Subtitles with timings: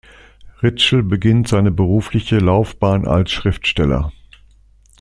[0.63, 4.11] Ritschl beginnt seine berufliche Laufbahn als Schriftsteller.